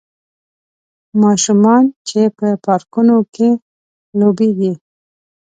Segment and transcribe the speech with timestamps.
[1.21, 3.49] ماشومان چې په پارکونو کې
[4.19, 4.73] لوبیږي